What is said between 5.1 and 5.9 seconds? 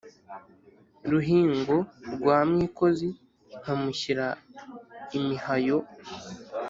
imihayo.